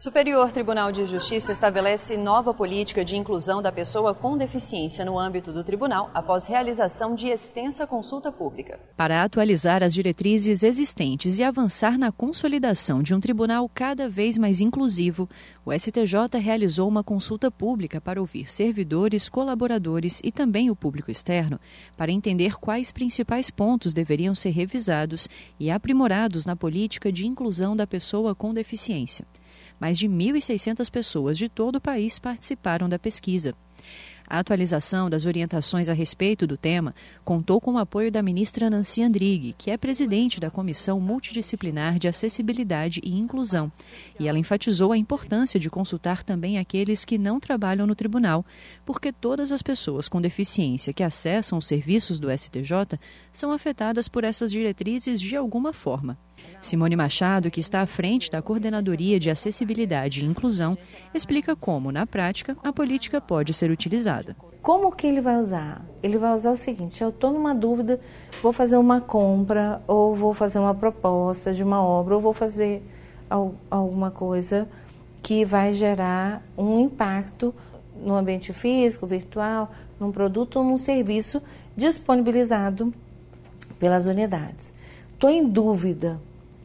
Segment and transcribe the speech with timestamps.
[0.00, 5.52] Superior Tribunal de Justiça estabelece nova política de inclusão da pessoa com deficiência no âmbito
[5.52, 8.80] do tribunal após realização de extensa consulta pública.
[8.96, 14.62] Para atualizar as diretrizes existentes e avançar na consolidação de um tribunal cada vez mais
[14.62, 15.28] inclusivo,
[15.66, 21.60] o STJ realizou uma consulta pública para ouvir servidores, colaboradores e também o público externo
[21.94, 25.28] para entender quais principais pontos deveriam ser revisados
[25.58, 29.26] e aprimorados na política de inclusão da pessoa com deficiência.
[29.80, 33.54] Mais de 1.600 pessoas de todo o país participaram da pesquisa.
[34.30, 36.94] A atualização das orientações a respeito do tema
[37.24, 42.06] contou com o apoio da ministra Nancy Andrighi, que é presidente da Comissão Multidisciplinar de
[42.06, 43.72] Acessibilidade e Inclusão,
[44.20, 48.46] e ela enfatizou a importância de consultar também aqueles que não trabalham no tribunal,
[48.86, 53.00] porque todas as pessoas com deficiência que acessam os serviços do STJ
[53.32, 56.16] são afetadas por essas diretrizes de alguma forma.
[56.60, 60.76] Simone Machado, que está à frente da Coordenadoria de Acessibilidade e Inclusão,
[61.14, 64.36] explica como, na prática, a política pode ser utilizada.
[64.60, 65.82] Como que ele vai usar?
[66.02, 67.98] Ele vai usar o seguinte: eu estou numa dúvida,
[68.42, 72.82] vou fazer uma compra, ou vou fazer uma proposta de uma obra, ou vou fazer
[73.70, 74.68] alguma coisa
[75.22, 77.54] que vai gerar um impacto
[78.04, 81.42] no ambiente físico, virtual, num produto ou num serviço
[81.76, 82.92] disponibilizado
[83.78, 84.74] pelas unidades.
[85.12, 86.20] Estou em dúvida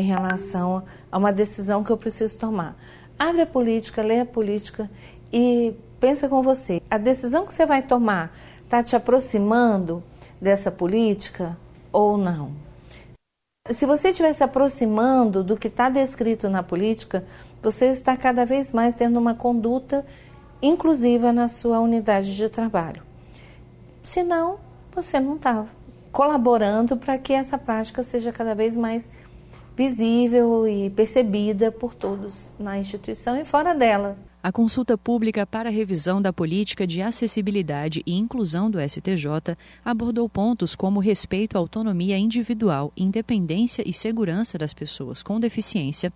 [0.00, 2.76] em relação a uma decisão que eu preciso tomar.
[3.18, 4.90] Abre a política, lê a política
[5.32, 6.80] e pensa com você.
[6.90, 8.34] A decisão que você vai tomar
[8.64, 10.02] está te aproximando
[10.40, 11.56] dessa política
[11.92, 12.52] ou não?
[13.68, 17.24] Se você estiver se aproximando do que está descrito na política,
[17.62, 20.04] você está cada vez mais tendo uma conduta
[20.62, 23.02] inclusiva na sua unidade de trabalho.
[24.02, 24.58] Se não,
[24.92, 25.66] você não está
[26.10, 29.08] colaborando para que essa prática seja cada vez mais
[29.76, 34.16] visível e percebida por todos na instituição e fora dela.
[34.42, 39.54] A consulta pública para a revisão da política de acessibilidade e inclusão do STJ
[39.84, 46.10] abordou pontos como respeito à autonomia individual, independência e segurança das pessoas com deficiência,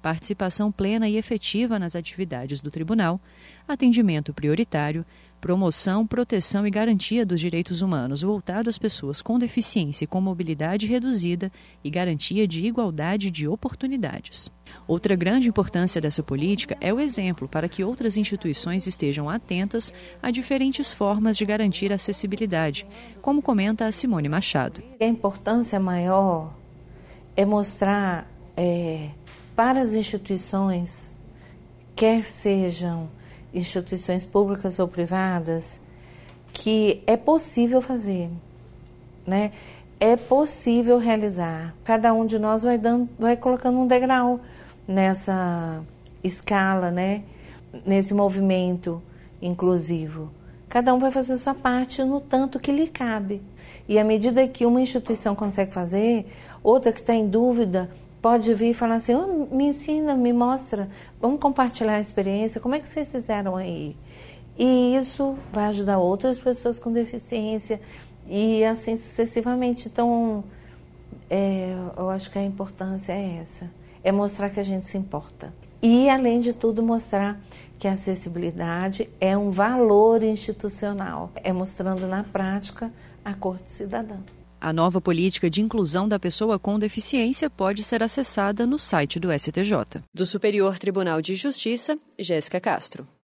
[0.00, 3.20] participação plena e efetiva nas atividades do tribunal,
[3.68, 5.04] atendimento prioritário,
[5.40, 10.86] promoção, proteção e garantia dos direitos humanos voltado às pessoas com deficiência e com mobilidade
[10.86, 11.52] reduzida
[11.84, 14.50] e garantia de igualdade de oportunidades.
[14.86, 19.92] Outra grande importância dessa política é o exemplo para que outras instituições estejam atentas
[20.22, 22.86] a diferentes formas de garantir acessibilidade,
[23.22, 24.82] como comenta a Simone Machado.
[25.00, 26.54] A importância maior
[27.36, 29.10] é mostrar é,
[29.54, 31.16] para as instituições,
[31.94, 33.08] quer sejam
[33.52, 35.80] instituições públicas ou privadas,
[36.52, 38.30] que é possível fazer,
[39.26, 39.52] né?
[39.98, 41.74] É possível realizar.
[41.84, 44.40] Cada um de nós vai dando, vai colocando um degrau
[44.86, 45.82] nessa
[46.22, 47.22] escala, né?
[47.84, 49.02] Nesse movimento
[49.40, 50.30] inclusivo.
[50.68, 53.40] Cada um vai fazer a sua parte no tanto que lhe cabe.
[53.88, 56.26] E à medida que uma instituição consegue fazer,
[56.62, 57.88] outra que está em dúvida
[58.26, 60.88] pode vir e falar assim: oh, me ensina, me mostra,
[61.20, 63.96] vamos compartilhar a experiência, como é que vocês fizeram aí?
[64.58, 67.80] E isso vai ajudar outras pessoas com deficiência
[68.26, 69.86] e assim sucessivamente.
[69.86, 70.42] Então,
[71.30, 73.70] é, eu acho que a importância é essa:
[74.02, 75.54] é mostrar que a gente se importa.
[75.80, 77.38] E, além de tudo, mostrar
[77.78, 82.92] que a acessibilidade é um valor institucional, é mostrando na prática
[83.24, 84.16] a Corte Cidadã.
[84.66, 89.28] A nova política de inclusão da pessoa com deficiência pode ser acessada no site do
[89.32, 90.02] STJ.
[90.12, 93.06] Do Superior Tribunal de Justiça, Jéssica Castro.